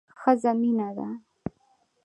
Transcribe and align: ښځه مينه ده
ښځه 0.19 0.51
مينه 0.61 0.89
ده 0.97 1.07